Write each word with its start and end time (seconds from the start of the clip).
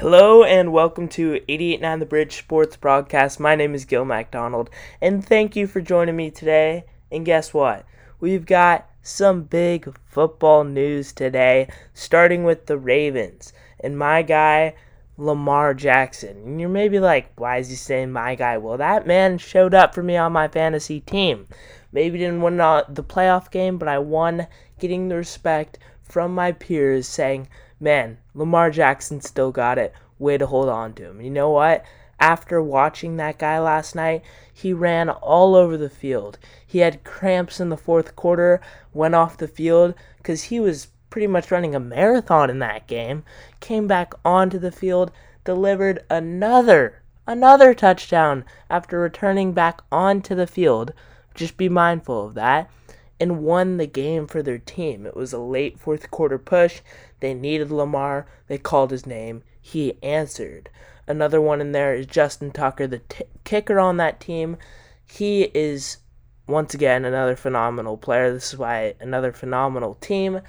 Hello 0.00 0.42
and 0.44 0.72
welcome 0.72 1.08
to 1.08 1.34
889 1.46 1.98
The 1.98 2.06
Bridge 2.06 2.38
Sports 2.38 2.74
Broadcast. 2.74 3.38
My 3.38 3.54
name 3.54 3.74
is 3.74 3.84
Gil 3.84 4.06
MacDonald 4.06 4.70
and 4.98 5.22
thank 5.22 5.54
you 5.54 5.66
for 5.66 5.82
joining 5.82 6.16
me 6.16 6.30
today. 6.30 6.84
And 7.12 7.26
guess 7.26 7.52
what? 7.52 7.84
We've 8.18 8.46
got 8.46 8.88
some 9.02 9.42
big 9.42 9.94
football 10.06 10.64
news 10.64 11.12
today, 11.12 11.68
starting 11.92 12.44
with 12.44 12.64
the 12.64 12.78
Ravens 12.78 13.52
and 13.78 13.98
my 13.98 14.22
guy, 14.22 14.74
Lamar 15.18 15.74
Jackson. 15.74 16.44
And 16.46 16.58
you're 16.58 16.70
maybe 16.70 16.98
like, 16.98 17.38
why 17.38 17.58
is 17.58 17.68
he 17.68 17.76
saying 17.76 18.10
my 18.10 18.36
guy? 18.36 18.56
Well, 18.56 18.78
that 18.78 19.06
man 19.06 19.36
showed 19.36 19.74
up 19.74 19.94
for 19.94 20.02
me 20.02 20.16
on 20.16 20.32
my 20.32 20.48
fantasy 20.48 21.00
team. 21.00 21.46
Maybe 21.92 22.16
didn't 22.16 22.40
win 22.40 22.56
the 22.56 23.04
playoff 23.06 23.50
game, 23.50 23.76
but 23.76 23.86
I 23.86 23.98
won 23.98 24.46
getting 24.78 25.08
the 25.08 25.16
respect 25.16 25.78
from 26.00 26.34
my 26.34 26.52
peers 26.52 27.06
saying, 27.06 27.48
man, 27.80 28.18
Lamar 28.34 28.70
Jackson 28.70 29.20
still 29.20 29.50
got 29.50 29.78
it. 29.78 29.92
Way 30.18 30.38
to 30.38 30.46
hold 30.46 30.68
on 30.68 30.92
to 30.94 31.04
him. 31.04 31.20
You 31.20 31.30
know 31.30 31.50
what? 31.50 31.84
After 32.20 32.60
watching 32.60 33.16
that 33.16 33.38
guy 33.38 33.58
last 33.58 33.94
night, 33.94 34.22
he 34.52 34.74
ran 34.74 35.08
all 35.08 35.54
over 35.54 35.78
the 35.78 35.88
field. 35.88 36.38
He 36.66 36.80
had 36.80 37.02
cramps 37.02 37.60
in 37.60 37.70
the 37.70 37.78
fourth 37.78 38.14
quarter, 38.14 38.60
went 38.92 39.14
off 39.14 39.38
the 39.38 39.48
field 39.48 39.94
because 40.18 40.44
he 40.44 40.60
was 40.60 40.88
pretty 41.08 41.26
much 41.26 41.50
running 41.50 41.74
a 41.74 41.80
marathon 41.80 42.50
in 42.50 42.58
that 42.58 42.86
game. 42.86 43.24
Came 43.60 43.86
back 43.86 44.12
onto 44.22 44.58
the 44.58 44.70
field, 44.70 45.10
delivered 45.44 46.04
another, 46.10 47.00
another 47.26 47.72
touchdown 47.72 48.44
after 48.68 49.00
returning 49.00 49.52
back 49.52 49.80
onto 49.90 50.34
the 50.34 50.46
field. 50.46 50.92
Just 51.34 51.56
be 51.56 51.70
mindful 51.70 52.26
of 52.26 52.34
that 52.34 52.70
and 53.20 53.42
won 53.42 53.76
the 53.76 53.86
game 53.86 54.26
for 54.26 54.42
their 54.42 54.58
team. 54.58 55.06
It 55.06 55.14
was 55.14 55.32
a 55.32 55.38
late 55.38 55.78
fourth 55.78 56.10
quarter 56.10 56.38
push. 56.38 56.80
They 57.20 57.34
needed 57.34 57.70
Lamar. 57.70 58.26
They 58.48 58.58
called 58.58 58.90
his 58.90 59.06
name. 59.06 59.42
He 59.60 60.02
answered. 60.02 60.70
Another 61.06 61.40
one 61.40 61.60
in 61.60 61.72
there 61.72 61.94
is 61.94 62.06
Justin 62.06 62.50
Tucker, 62.50 62.86
the 62.86 63.00
t- 63.00 63.24
kicker 63.44 63.78
on 63.78 63.98
that 63.98 64.20
team. 64.20 64.56
He 65.04 65.50
is 65.54 65.98
once 66.46 66.72
again 66.72 67.04
another 67.04 67.36
phenomenal 67.36 67.96
player. 67.96 68.32
This 68.32 68.52
is 68.52 68.58
why 68.58 68.94
another 69.00 69.32
phenomenal 69.32 69.96
team. 70.00 70.40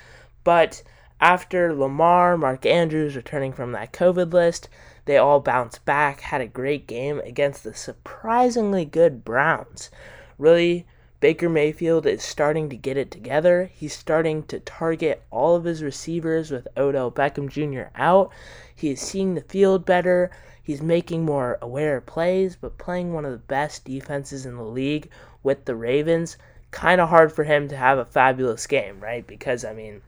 But 0.44 0.84
after 1.20 1.74
Lamar, 1.74 2.38
Mark 2.38 2.66
Andrews 2.66 3.16
returning 3.16 3.54
from 3.54 3.72
that 3.74 3.92
COVID 3.94 4.34
list, 4.34 4.70
they 5.06 5.18
all 5.18 5.40
bounced 5.40 5.84
back, 5.84 6.22
had 6.22 6.42
a 6.42 6.48
great 6.48 6.88
game 6.88 7.20
against 7.26 7.64
the 7.64 7.74
surprisingly 7.74 8.86
good 8.86 9.26
Browns. 9.26 9.90
Really 10.38 10.86
Baker 11.22 11.50
Mayfield 11.50 12.08
is 12.08 12.24
starting 12.24 12.68
to 12.70 12.76
get 12.76 12.98
it 12.98 13.12
together. 13.12 13.70
He's 13.76 13.94
starting 13.94 14.42
to 14.46 14.60
target 14.60 15.24
all 15.30 15.56
of 15.56 15.66
his 15.66 15.84
receivers 15.84 16.50
with 16.50 16.68
Odell 16.76 17.12
Beckham 17.12 17.48
Jr. 17.48 17.92
out. 17.96 18.32
He 18.76 18.90
is 18.90 19.00
seeing 19.00 19.36
the 19.36 19.42
field 19.42 19.86
better. 19.86 20.32
He's 20.64 20.82
making 20.82 21.24
more 21.24 21.60
aware 21.62 22.02
plays, 22.02 22.56
but 22.56 22.80
playing 22.80 23.14
one 23.14 23.24
of 23.24 23.34
the 23.34 23.38
best 23.38 23.86
defenses 23.86 24.48
in 24.48 24.56
the 24.58 24.64
league 24.64 25.12
with 25.44 25.66
the 25.66 25.76
Ravens. 25.76 26.38
Kind 26.72 27.00
of 27.00 27.10
hard 27.10 27.32
for 27.32 27.44
him 27.44 27.68
to 27.68 27.78
have 27.78 28.00
a 28.00 28.06
fabulous 28.06 28.66
game, 28.66 29.00
right? 29.00 29.26
Because, 29.26 29.64
I 29.64 29.74
mean, 29.74 30.02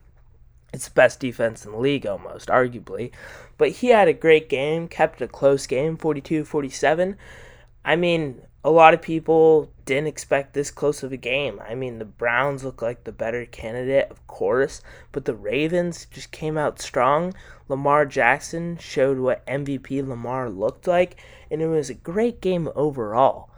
it's 0.74 0.88
the 0.88 0.96
best 0.96 1.20
defense 1.20 1.64
in 1.64 1.74
the 1.74 1.78
league 1.78 2.08
almost, 2.08 2.50
arguably. 2.50 3.12
But 3.60 3.70
he 3.70 3.90
had 3.90 4.08
a 4.08 4.14
great 4.14 4.50
game, 4.50 4.88
kept 4.88 5.22
a 5.22 5.28
close 5.28 5.68
game, 5.68 5.96
42 5.96 6.44
47. 6.44 7.18
I 7.86 7.96
mean, 7.96 8.42
a 8.66 8.72
lot 8.72 8.94
of 8.94 9.02
people 9.02 9.70
didn't 9.84 10.08
expect 10.08 10.54
this 10.54 10.72
close 10.72 11.04
of 11.04 11.12
a 11.12 11.18
game. 11.18 11.62
I 11.68 11.76
mean, 11.76 12.00
the 12.00 12.06
Browns 12.06 12.64
look 12.64 12.82
like 12.82 13.04
the 13.04 13.12
better 13.12 13.46
candidate, 13.46 14.10
of 14.10 14.26
course, 14.28 14.82
but 15.12 15.26
the 15.26 15.36
Ravens 15.36 16.06
just 16.10 16.32
came 16.32 16.58
out 16.58 16.82
strong. 16.82 17.34
Lamar 17.68 18.06
Jackson 18.06 18.78
showed 18.78 19.20
what 19.20 19.46
MVP 19.48 20.08
Lamar 20.08 20.50
looked 20.50 20.88
like, 20.88 21.18
and 21.52 21.62
it 21.62 21.68
was 21.68 21.90
a 21.90 21.96
great 21.96 22.40
game 22.40 22.70
overall. 22.74 23.50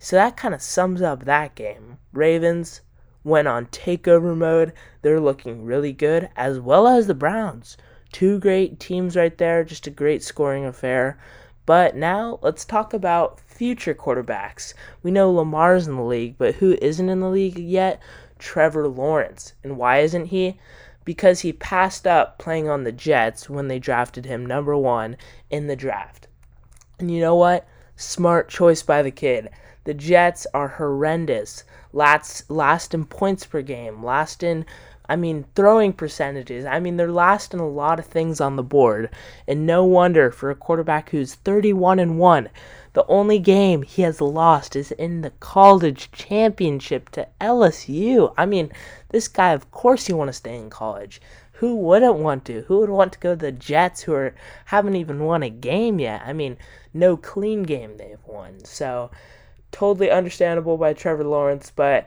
So 0.00 0.16
that 0.16 0.36
kind 0.36 0.54
of 0.54 0.62
sums 0.62 1.02
up 1.02 1.24
that 1.24 1.54
game. 1.54 1.98
Ravens 2.12 2.80
went 3.22 3.46
on 3.46 3.66
takeover 3.66 4.36
mode. 4.36 4.72
They're 5.02 5.20
looking 5.20 5.64
really 5.64 5.92
good, 5.92 6.30
as 6.34 6.58
well 6.58 6.88
as 6.88 7.06
the 7.06 7.14
Browns. 7.14 7.76
Two 8.10 8.40
great 8.40 8.80
teams 8.80 9.16
right 9.16 9.36
there, 9.38 9.62
just 9.62 9.86
a 9.86 9.90
great 9.90 10.22
scoring 10.22 10.64
affair. 10.64 11.18
But 11.66 11.94
now 11.94 12.38
let's 12.42 12.64
talk 12.64 12.94
about 12.94 13.40
future 13.58 13.92
quarterbacks. 13.92 14.72
We 15.02 15.10
know 15.10 15.32
Lamar's 15.32 15.88
in 15.88 15.96
the 15.96 16.04
league, 16.04 16.36
but 16.38 16.54
who 16.54 16.78
isn't 16.80 17.08
in 17.08 17.18
the 17.18 17.28
league 17.28 17.58
yet? 17.58 18.00
Trevor 18.38 18.86
Lawrence. 18.86 19.54
And 19.64 19.76
why 19.76 19.98
isn't 19.98 20.26
he? 20.26 20.60
Because 21.04 21.40
he 21.40 21.52
passed 21.52 22.06
up 22.06 22.38
playing 22.38 22.68
on 22.68 22.84
the 22.84 22.92
Jets 22.92 23.50
when 23.50 23.66
they 23.66 23.80
drafted 23.80 24.26
him 24.26 24.46
number 24.46 24.76
one 24.76 25.16
in 25.50 25.66
the 25.66 25.74
draft. 25.74 26.28
And 27.00 27.10
you 27.10 27.20
know 27.20 27.34
what? 27.34 27.66
Smart 27.96 28.48
choice 28.48 28.84
by 28.84 29.02
the 29.02 29.10
kid. 29.10 29.50
The 29.82 29.94
Jets 29.94 30.46
are 30.54 30.68
horrendous. 30.68 31.64
Last, 31.92 32.48
last 32.48 32.94
in 32.94 33.06
points 33.06 33.44
per 33.44 33.62
game, 33.62 34.04
last 34.04 34.44
in 34.44 34.66
I 35.08 35.16
mean, 35.16 35.46
throwing 35.54 35.94
percentages. 35.94 36.66
I 36.66 36.80
mean, 36.80 36.98
they're 36.98 37.10
last 37.10 37.54
in 37.54 37.60
a 37.60 37.68
lot 37.68 37.98
of 37.98 38.04
things 38.04 38.42
on 38.42 38.56
the 38.56 38.62
board. 38.62 39.08
And 39.46 39.66
no 39.66 39.82
wonder 39.84 40.30
for 40.30 40.50
a 40.50 40.54
quarterback 40.54 41.10
who's 41.10 41.34
31 41.34 41.98
and 41.98 42.18
1. 42.18 42.50
The 42.98 43.06
only 43.06 43.38
game 43.38 43.82
he 43.82 44.02
has 44.02 44.20
lost 44.20 44.74
is 44.74 44.90
in 44.90 45.20
the 45.20 45.30
college 45.30 46.10
championship 46.10 47.10
to 47.10 47.28
LSU. 47.40 48.34
I 48.36 48.44
mean, 48.44 48.72
this 49.10 49.28
guy, 49.28 49.52
of 49.52 49.70
course, 49.70 50.08
you 50.08 50.16
want 50.16 50.30
to 50.30 50.32
stay 50.32 50.56
in 50.56 50.68
college. 50.68 51.20
Who 51.52 51.76
wouldn't 51.76 52.16
want 52.16 52.44
to? 52.46 52.62
Who 52.62 52.80
would 52.80 52.90
want 52.90 53.12
to 53.12 53.20
go 53.20 53.36
to 53.36 53.40
the 53.40 53.52
Jets 53.52 54.02
who 54.02 54.14
are, 54.14 54.34
haven't 54.64 54.96
even 54.96 55.20
won 55.22 55.44
a 55.44 55.48
game 55.48 56.00
yet? 56.00 56.22
I 56.26 56.32
mean, 56.32 56.56
no 56.92 57.16
clean 57.16 57.62
game 57.62 57.98
they've 57.98 58.18
won. 58.26 58.64
So, 58.64 59.12
totally 59.70 60.10
understandable 60.10 60.76
by 60.76 60.92
Trevor 60.92 61.22
Lawrence, 61.22 61.70
but 61.70 62.04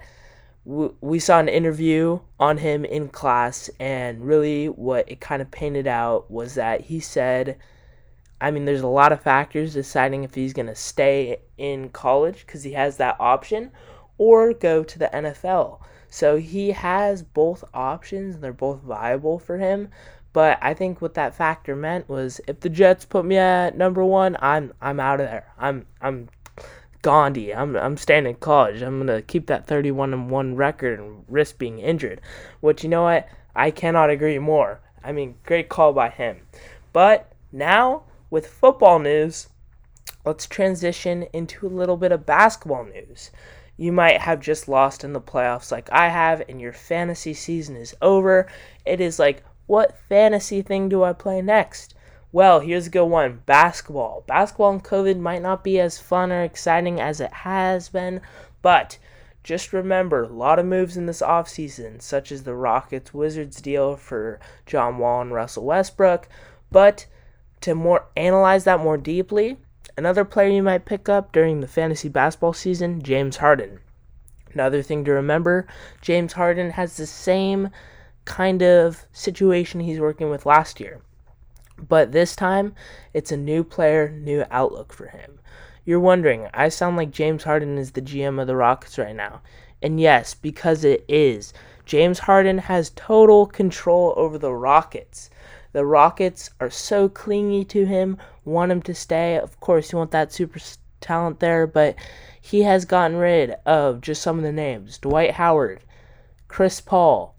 we 0.66 1.20
saw 1.20 1.40
an 1.40 1.48
interview 1.48 2.20
on 2.38 2.58
him 2.58 2.84
in 2.84 3.08
class, 3.08 3.70
and 3.80 4.28
really 4.28 4.68
what 4.68 5.10
it 5.10 5.22
kind 5.22 5.42
of 5.42 5.52
painted 5.52 5.88
out 5.88 6.30
was 6.30 6.56
that 6.56 6.82
he 6.82 7.00
said, 7.00 7.56
I 8.42 8.50
mean, 8.50 8.66
there's 8.66 8.82
a 8.82 8.88
lot 8.88 9.12
of 9.12 9.22
factors 9.22 9.74
deciding 9.74 10.24
if 10.24 10.34
he's 10.34 10.52
going 10.52 10.66
to 10.68 10.76
stay 10.76 11.42
in 11.60 11.90
college 11.90 12.44
because 12.46 12.64
he 12.64 12.74
has 12.74 12.98
that 12.98 13.16
option 13.20 13.72
or 14.18 14.54
go 14.54 14.84
to 14.84 15.00
the 15.00 15.10
NFL. 15.14 15.80
So 16.10 16.38
he 16.38 16.72
has 16.72 17.22
both 17.22 17.64
options, 17.74 18.36
and 18.36 18.44
they're 18.44 18.52
both 18.52 18.82
viable 18.82 19.40
for 19.40 19.60
him. 19.60 19.90
But 20.34 20.58
I 20.62 20.74
think 20.74 21.02
what 21.02 21.14
that 21.14 21.36
factor 21.36 21.76
meant 21.76 22.10
was 22.10 22.42
if 22.48 22.60
the 22.60 22.70
Jets 22.70 23.06
put 23.06 23.26
me 23.26 23.38
at 23.38 23.78
number 23.78 24.04
one, 24.04 24.36
I'm 24.40 24.74
I'm 24.82 25.00
out 25.00 25.20
of 25.20 25.28
there. 25.28 25.54
I'm 25.58 25.86
I'm 26.02 26.30
Gandhi. 27.02 27.54
I'm 27.54 27.76
I'm 27.76 27.98
staying 27.98 28.26
in 28.26 28.36
college. 28.36 28.82
I'm 28.82 28.98
gonna 29.00 29.22
keep 29.22 29.48
that 29.48 29.68
31 29.68 30.14
and 30.14 30.30
one 30.30 30.56
record 30.56 31.00
and 31.00 31.24
risk 31.28 31.58
being 31.58 31.80
injured. 31.80 32.22
Which 32.60 32.84
you 32.84 32.90
know 32.90 33.04
what? 33.04 33.28
I 33.56 33.72
cannot 33.72 34.10
agree 34.10 34.40
more. 34.40 34.82
I 35.04 35.12
mean, 35.12 35.36
great 35.46 35.70
call 35.70 35.94
by 35.94 36.10
him. 36.10 36.42
But 36.94 37.32
now 37.52 38.04
with 38.32 38.48
football 38.48 38.98
news, 38.98 39.50
let's 40.26 40.48
transition 40.48 41.28
into 41.34 41.68
a 41.68 41.70
little 41.70 41.98
bit 41.98 42.12
of 42.12 42.26
basketball 42.26 42.86
news. 42.86 43.30
You 43.78 43.92
might 43.92 44.22
have 44.22 44.40
just 44.40 44.68
lost 44.68 45.04
in 45.04 45.14
the 45.14 45.22
playoffs 45.22 45.72
like 45.72 45.92
I 45.92 46.10
have, 46.10 46.42
and 46.50 46.60
your 46.60 46.74
fantasy 46.74 47.34
season 47.34 47.76
is 47.76 47.96
over. 48.02 48.48
It 48.86 49.00
is 49.00 49.20
like, 49.20 49.44
what 49.68 49.98
fantasy 50.10 50.62
thing 50.62 50.90
do 50.90 51.04
I 51.04 51.14
play 51.14 51.42
next? 51.42 51.94
Well, 52.32 52.62
here's 52.62 52.88
a 52.88 52.92
good 52.92 53.06
one 53.06 53.42
basketball. 53.46 54.24
Basketball 54.26 54.72
and 54.72 54.84
COVID 54.84 55.20
might 55.20 55.42
not 55.42 55.64
be 55.64 55.80
as 55.80 56.00
fun 56.00 56.32
or 56.32 56.44
exciting 56.44 57.02
as 57.02 57.20
it 57.20 57.34
has 57.34 57.90
been, 57.90 58.22
but 58.62 58.98
just 59.44 59.74
remember 59.74 60.24
a 60.24 60.28
lot 60.28 60.60
of 60.60 60.66
moves 60.66 60.96
in 60.96 61.08
this 61.08 61.22
offseason, 61.22 62.02
such 62.02 62.32
as 62.32 62.44
the 62.44 62.54
Rockets 62.54 63.14
Wizards 63.14 63.60
deal 63.60 63.96
for 63.98 64.40
John 64.66 64.98
Wall 64.98 65.22
and 65.22 65.34
Russell 65.34 65.66
Westbrook. 65.66 66.30
But 66.72 67.08
to 67.62 67.76
more 67.76 68.08
analyze 68.16 68.64
that 68.66 68.80
more 68.80 68.98
deeply, 68.98 69.58
another 69.98 70.26
player 70.26 70.50
you 70.50 70.64
might 70.64 70.86
pick 70.86 71.08
up 71.08 71.32
during 71.32 71.62
the 71.62 71.68
fantasy 71.68 72.10
basketball 72.10 72.54
season, 72.54 73.02
James 73.02 73.38
Harden. 73.38 73.80
Another 74.54 74.82
thing 74.82 75.06
to 75.06 75.12
remember, 75.12 75.68
James 76.02 76.34
Harden 76.34 76.72
has 76.72 76.98
the 76.98 77.06
same 77.06 77.70
kind 78.26 78.62
of 78.62 79.06
situation 79.14 79.80
he's 79.80 80.00
working 80.00 80.30
with 80.30 80.46
last 80.46 80.80
year. 80.80 81.02
But 81.78 82.12
this 82.12 82.36
time, 82.36 82.76
it's 83.14 83.32
a 83.32 83.38
new 83.38 83.64
player, 83.64 84.10
new 84.10 84.44
outlook 84.52 84.94
for 84.94 85.08
him. 85.08 85.40
You're 85.86 86.00
wondering, 86.00 86.48
I 86.54 86.70
sound 86.70 86.96
like 86.98 87.12
James 87.12 87.44
Harden 87.44 87.78
is 87.78 87.92
the 87.92 88.02
GM 88.02 88.40
of 88.40 88.48
the 88.48 88.56
Rockets 88.56 89.00
right 89.00 89.16
now. 89.16 89.42
And 89.82 90.00
yes, 90.00 90.36
because 90.36 90.84
it 90.84 91.04
is. 91.08 91.54
James 91.86 92.20
Harden 92.20 92.60
has 92.60 92.92
total 92.92 93.48
control 93.48 94.14
over 94.16 94.38
the 94.38 94.54
Rockets. 94.54 95.32
The 95.74 95.86
Rockets 95.86 96.50
are 96.60 96.70
so 96.70 97.08
clingy 97.08 97.64
to 97.66 97.86
him, 97.86 98.18
want 98.44 98.72
him 98.72 98.82
to 98.84 98.94
stay. 98.94 99.38
Of 99.38 99.60
course, 99.60 99.92
you 99.92 99.98
want 99.98 100.12
that 100.12 100.34
super 100.34 100.60
talent 101.00 101.40
there, 101.40 101.66
but 101.66 101.96
he 102.40 102.64
has 102.64 102.86
gotten 102.86 103.18
rid 103.18 103.56
of 103.66 104.02
just 104.02 104.22
some 104.22 104.38
of 104.38 104.44
the 104.44 104.52
names 104.52 104.98
Dwight 104.98 105.32
Howard, 105.32 105.82
Chris 106.48 106.82
Paul, 106.82 107.36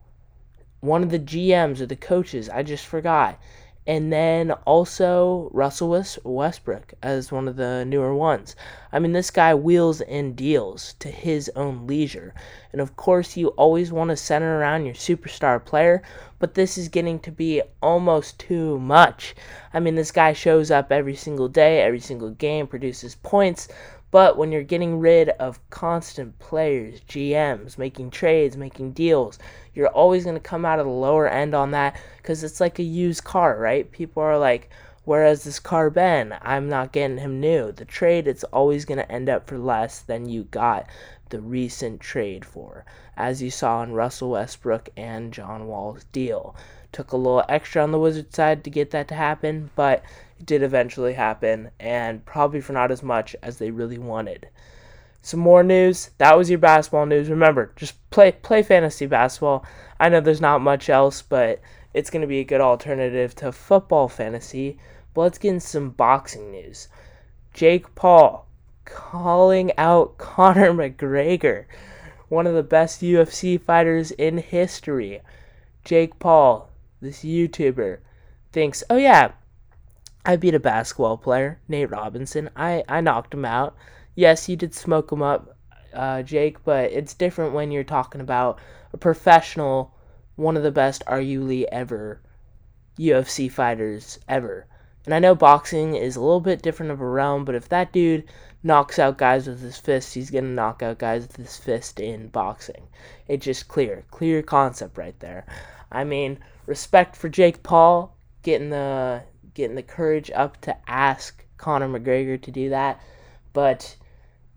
one 0.81 1.03
of 1.03 1.11
the 1.11 1.19
GMs 1.19 1.81
or 1.81 1.87
the 1.87 1.97
coaches, 1.97 2.49
I 2.49 2.63
just 2.63 2.87
forgot 2.87 3.39
and 3.87 4.13
then 4.13 4.53
also 4.65 5.51
Russell 5.53 6.01
Westbrook 6.23 6.95
as 7.03 7.33
one 7.33 7.49
of 7.49 7.57
the 7.57 7.85
newer 7.85 8.15
ones. 8.15 8.55
I 8.93 9.01
mean, 9.01 9.13
this 9.13 9.31
guy 9.31 9.55
wheels 9.55 10.01
and 10.03 10.37
deals 10.37 10.95
to 11.01 11.09
his 11.09 11.51
own 11.57 11.87
leisure. 11.87 12.33
And 12.71 12.81
of 12.81 12.95
course, 12.97 13.37
you 13.37 13.49
always 13.49 13.91
want 13.91 14.11
to 14.11 14.17
center 14.17 14.59
around 14.59 14.85
your 14.85 14.95
superstar 14.95 15.65
player, 15.65 16.03
but 16.39 16.55
this 16.55 16.79
is 16.79 16.89
getting 16.89 17.19
to 17.21 17.33
be 17.33 17.63
almost 17.83 18.39
too 18.39 18.79
much. 18.79 19.35
I 19.75 19.81
mean, 19.81 19.97
this 19.97 20.13
guy 20.13 20.33
shows 20.33 20.71
up 20.71 20.93
every 20.93 21.17
single 21.17 21.49
day, 21.49 21.83
every 21.83 22.01
single 22.01 22.31
game, 22.31 22.69
produces 22.69 23.17
points, 23.17 23.67
but 24.13 24.37
when 24.37 24.53
you're 24.53 24.63
getting 24.63 25.01
rid 25.01 25.31
of 25.31 25.59
constant 25.71 26.39
players, 26.39 27.01
GMs, 27.01 27.79
making 27.79 28.11
trades, 28.11 28.59
making 28.59 28.93
deals, 28.93 29.39
you're 29.75 29.89
always 29.89 30.23
going 30.25 30.37
to 30.37 30.41
come 30.41 30.67
out 30.67 30.79
of 30.79 30.85
the 30.85 30.93
lower 30.93 31.27
end 31.27 31.55
on 31.55 31.71
that 31.71 31.99
because 32.19 32.45
it's 32.45 32.61
like 32.61 32.79
a 32.79 32.85
used 32.85 33.25
car, 33.25 33.59
right? 33.59 33.91
People 33.91 34.23
are 34.23 34.39
like, 34.39 34.69
where 35.05 35.25
has 35.25 35.45
this 35.45 35.59
car 35.59 35.89
been? 35.89 36.35
I'm 36.43 36.69
not 36.69 36.93
getting 36.93 37.19
him 37.19 37.41
new. 37.41 37.73
The 37.73 37.87
trade, 37.87 38.29
it's 38.29 38.45
always 38.45 38.85
going 38.85 38.99
to 38.99 39.11
end 39.11 39.31
up 39.31 39.49
for 39.49 39.57
less 39.57 40.01
than 40.01 40.29
you 40.29 40.45
got 40.45 40.87
the 41.31 41.41
recent 41.41 41.99
trade 41.99 42.45
for, 42.45 42.85
as 43.17 43.41
you 43.41 43.51
saw 43.51 43.83
in 43.83 43.93
Russell 43.93 44.31
Westbrook 44.31 44.91
and 44.95 45.33
John 45.33 45.67
Wall's 45.67 46.05
deal. 46.13 46.55
Took 46.93 47.13
a 47.13 47.17
little 47.17 47.45
extra 47.49 47.83
on 47.83 47.91
the 47.91 47.99
Wizard 47.99 48.35
side 48.35 48.63
to 48.65 48.71
get 48.71 48.91
that 48.93 49.09
to 49.09 49.15
happen, 49.15 49.71
but 49.75 50.05
it 50.39 50.47
did 50.47 50.63
eventually 50.63 51.15
happen, 51.15 51.71
and 51.81 52.25
probably 52.25 52.61
for 52.61 52.73
not 52.75 52.93
as 52.93 53.03
much 53.03 53.35
as 53.43 53.59
they 53.59 53.71
really 53.71 53.99
wanted. 53.99 54.49
Some 55.25 55.39
more 55.41 55.63
news. 55.63 56.11
That 56.19 56.37
was 56.37 56.51
your 56.51 56.59
basketball 56.59 57.07
news. 57.07 57.31
Remember, 57.31 57.73
just 57.77 57.95
play 58.11 58.33
play 58.33 58.63
fantasy 58.63 59.07
basketball. 59.07 59.65
I 60.01 60.09
know 60.09 60.21
there's 60.21 60.41
not 60.41 60.61
much 60.61 60.91
else, 60.91 61.23
but 61.23 61.61
it's 61.95 62.11
going 62.11 62.23
to 62.23 62.27
be 62.27 62.41
a 62.41 62.45
good 62.45 62.61
alternative 62.61 63.35
to 63.37 63.53
football 63.53 64.09
fantasy. 64.09 64.79
But 65.15 65.21
let's 65.23 65.39
get 65.39 65.51
in 65.51 65.61
some 65.61 65.91
boxing 65.91 66.51
news. 66.51 66.89
Jake 67.55 67.95
Paul 67.95 68.47
calling 68.85 69.71
out 69.79 70.19
Conor 70.19 70.73
McGregor, 70.73 71.67
one 72.29 72.49
of 72.49 72.55
the 72.55 72.65
best 72.65 73.01
UFC 73.01 73.61
fighters 73.61 74.11
in 74.11 74.39
history. 74.39 75.21
Jake 75.85 76.19
Paul, 76.19 76.69
this 77.03 77.25
YouTuber, 77.25 77.99
thinks, 78.53 78.83
oh 78.89 78.97
yeah, 78.97 79.33
I 80.25 80.37
beat 80.37 80.55
a 80.55 80.61
basketball 80.61 81.17
player, 81.17 81.61
Nate 81.69 81.91
Robinson. 81.91 82.49
I, 82.57 82.85
I 82.89 83.01
knocked 83.01 83.35
him 83.35 83.45
out. 83.45 83.75
Yes, 84.15 84.49
you 84.49 84.57
did 84.57 84.73
smoke 84.73 85.11
him 85.11 85.21
up, 85.21 85.57
uh, 85.93 86.23
Jake, 86.23 86.63
but 86.65 86.93
it's 86.93 87.13
different 87.13 87.55
when 87.55 87.71
you're 87.73 87.85
talking 87.85 88.21
about 88.21 88.61
a 88.93 88.97
professional, 88.97 89.93
one 90.37 90.57
of 90.57 90.63
the 90.63 90.71
best, 90.71 91.05
arguably 91.07 91.65
ever, 91.73 92.23
UFC 92.99 93.51
fighters 93.51 94.19
ever. 94.29 94.67
And 95.05 95.15
I 95.15 95.19
know 95.19 95.35
boxing 95.35 95.97
is 95.97 96.15
a 96.15 96.21
little 96.21 96.41
bit 96.41 96.63
different 96.63 96.93
of 96.93 97.01
a 97.01 97.07
realm, 97.07 97.45
but 97.45 97.57
if 97.57 97.69
that 97.71 97.93
dude 97.93 98.25
knocks 98.63 99.01
out 99.01 99.19
guys 99.19 99.49
with 99.49 99.61
his 99.61 99.77
fist, 99.77 100.15
he's 100.15 100.31
going 100.31 100.45
to 100.45 100.51
knock 100.51 100.83
out 100.83 100.99
guys 100.99 101.27
with 101.27 101.37
his 101.37 101.57
fist 101.57 101.99
in 101.99 102.29
boxing. 102.29 102.87
It's 103.27 103.45
just 103.45 103.67
clear. 103.67 104.05
Clear 104.13 104.43
concept 104.43 104.97
right 104.97 105.19
there. 105.19 105.45
I 105.91 106.05
mean, 106.05 106.39
respect 106.67 107.17
for 107.17 107.29
Jake 107.29 107.63
Paul 107.63 108.17
getting 108.43 108.71
the 108.71 109.23
getting 109.55 109.77
the 109.77 109.83
courage 109.83 110.31
up 110.35 110.61
to 110.63 110.77
ask 110.89 111.45
Conor 111.57 111.89
McGregor 111.89 112.41
to 112.41 112.51
do 112.51 112.71
that. 112.71 113.01
But, 113.53 113.97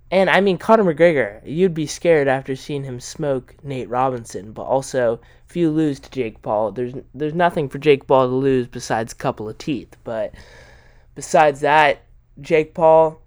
and 0.09 0.29
I 0.29 0.39
mean, 0.41 0.57
Conor 0.57 0.85
McGregor, 0.85 1.41
you'd 1.45 1.73
be 1.73 1.85
scared 1.85 2.27
after 2.27 2.55
seeing 2.55 2.83
him 2.83 2.99
smoke 2.99 3.55
Nate 3.63 3.89
Robinson. 3.89 4.53
But 4.53 4.63
also, 4.63 5.19
if 5.49 5.55
you 5.55 5.69
lose 5.69 5.99
to 5.99 6.09
Jake 6.09 6.41
Paul, 6.41 6.71
there's 6.71 6.93
there's 7.13 7.33
nothing 7.33 7.69
for 7.69 7.79
Jake 7.79 8.07
Paul 8.07 8.27
to 8.27 8.35
lose 8.35 8.67
besides 8.67 9.13
a 9.13 9.17
couple 9.17 9.49
of 9.49 9.57
teeth. 9.57 9.95
But 10.03 10.33
besides 11.13 11.59
that, 11.61 12.03
Jake 12.39 12.73
Paul 12.73 13.21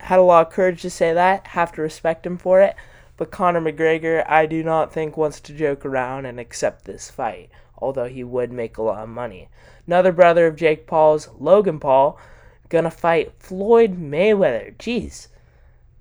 had 0.00 0.18
a 0.18 0.22
lot 0.22 0.48
of 0.48 0.52
courage 0.52 0.82
to 0.82 0.90
say 0.90 1.12
that. 1.12 1.46
Have 1.48 1.72
to 1.72 1.82
respect 1.82 2.26
him 2.26 2.38
for 2.38 2.60
it. 2.60 2.74
But 3.16 3.30
Conor 3.30 3.60
McGregor, 3.60 4.28
I 4.28 4.46
do 4.46 4.64
not 4.64 4.92
think 4.92 5.16
wants 5.16 5.38
to 5.42 5.52
joke 5.52 5.86
around 5.86 6.26
and 6.26 6.40
accept 6.40 6.84
this 6.84 7.10
fight 7.10 7.50
although 7.82 8.08
he 8.08 8.22
would 8.22 8.52
make 8.52 8.78
a 8.78 8.82
lot 8.82 9.02
of 9.02 9.08
money. 9.08 9.48
Another 9.86 10.12
brother 10.12 10.46
of 10.46 10.56
Jake 10.56 10.86
Paul's, 10.86 11.28
Logan 11.38 11.80
Paul, 11.80 12.18
gonna 12.68 12.90
fight 12.90 13.32
Floyd 13.38 13.98
Mayweather. 13.98 14.76
Jeez. 14.76 15.28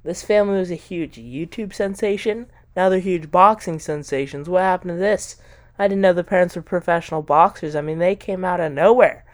This 0.03 0.23
family 0.23 0.59
was 0.59 0.71
a 0.71 0.75
huge 0.75 1.15
YouTube 1.15 1.73
sensation. 1.73 2.47
Now 2.75 2.89
they're 2.89 2.99
huge 2.99 3.29
boxing 3.31 3.79
sensations. 3.79 4.47
What 4.47 4.61
happened 4.61 4.91
to 4.91 4.97
this? 4.97 5.37
I 5.77 5.87
didn't 5.87 6.01
know 6.01 6.13
the 6.13 6.23
parents 6.23 6.55
were 6.55 6.61
professional 6.61 7.21
boxers. 7.21 7.75
I 7.75 7.81
mean, 7.81 7.99
they 7.99 8.15
came 8.15 8.45
out 8.45 8.59
of 8.59 8.71
nowhere. 8.71 9.25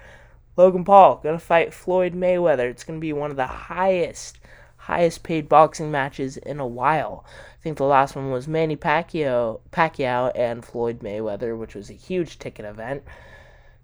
Logan 0.55 0.83
Paul 0.83 1.19
gonna 1.21 1.39
fight 1.39 1.73
Floyd 1.73 2.13
Mayweather. 2.13 2.69
It's 2.69 2.83
gonna 2.83 2.99
be 2.99 3.13
one 3.13 3.29
of 3.31 3.37
the 3.37 3.45
highest, 3.45 4.39
highest 4.87 5.21
paid 5.21 5.49
boxing 5.49 5.91
matches 5.91 6.37
in 6.37 6.61
a 6.61 6.65
while. 6.65 7.25
I 7.27 7.61
think 7.61 7.77
the 7.77 7.83
last 7.83 8.15
one 8.15 8.31
was 8.31 8.47
Manny 8.47 8.77
Pacquiao, 8.77 9.59
Pacquiao 9.69 10.31
and 10.33 10.63
Floyd 10.63 10.99
Mayweather, 10.99 11.57
which 11.57 11.75
was 11.75 11.89
a 11.89 11.93
huge 11.93 12.39
ticket 12.39 12.63
event. 12.63 13.03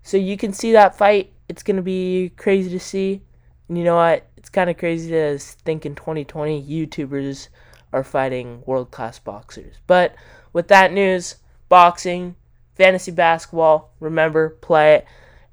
So 0.01 0.15
you 0.15 0.37
can 0.37 0.53
see 0.53 0.71
that 0.71 0.97
fight. 0.97 1.33
It's 1.49 1.61
going 1.61 1.75
to 1.75 1.81
be 1.81 2.31
crazy 2.37 2.69
to 2.69 2.79
see. 2.79 3.21
And 3.67 3.77
you 3.77 3.83
know 3.83 3.97
what? 3.97 4.25
It's 4.37 4.47
kind 4.47 4.69
of 4.69 4.77
crazy 4.77 5.11
to 5.11 5.37
think 5.37 5.85
in 5.85 5.93
2020 5.93 6.63
YouTubers 6.63 7.49
are 7.91 8.05
fighting 8.05 8.63
world 8.65 8.91
class 8.91 9.19
boxers. 9.19 9.75
But 9.85 10.15
with 10.53 10.69
that 10.69 10.93
news, 10.93 11.35
boxing, 11.67 12.37
fantasy 12.75 13.11
basketball, 13.11 13.93
remember, 13.99 14.51
play 14.61 14.95
it. 14.95 15.05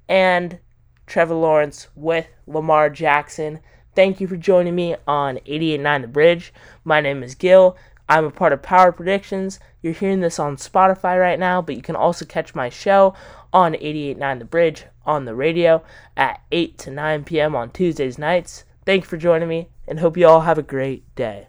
And 0.08 0.60
Trevor 1.08 1.34
Lawrence 1.34 1.88
with 1.96 2.28
Lamar 2.46 2.88
Jackson. 2.88 3.58
Thank 3.94 4.20
you 4.20 4.28
for 4.28 4.36
joining 4.36 4.76
me 4.76 4.94
on 5.08 5.38
889 5.46 6.02
The 6.02 6.08
Bridge. 6.08 6.52
My 6.84 7.00
name 7.00 7.24
is 7.24 7.34
Gil. 7.34 7.76
I'm 8.08 8.24
a 8.24 8.30
part 8.30 8.52
of 8.52 8.62
Power 8.62 8.92
Predictions. 8.92 9.58
You're 9.82 9.92
hearing 9.92 10.20
this 10.20 10.38
on 10.38 10.56
Spotify 10.56 11.20
right 11.20 11.38
now, 11.38 11.60
but 11.60 11.74
you 11.74 11.82
can 11.82 11.96
also 11.96 12.24
catch 12.24 12.54
my 12.54 12.68
show 12.68 13.14
on 13.52 13.74
889 13.74 14.38
The 14.38 14.44
Bridge 14.44 14.84
on 15.04 15.24
the 15.24 15.34
radio 15.34 15.82
at 16.16 16.40
8 16.52 16.78
to 16.78 16.90
9 16.92 17.24
p.m. 17.24 17.56
on 17.56 17.70
Tuesdays 17.70 18.16
nights. 18.16 18.64
Thank 18.86 19.04
you 19.04 19.08
for 19.08 19.16
joining 19.16 19.48
me 19.48 19.68
and 19.88 19.98
hope 19.98 20.16
you 20.16 20.28
all 20.28 20.42
have 20.42 20.58
a 20.58 20.62
great 20.62 21.12
day. 21.16 21.48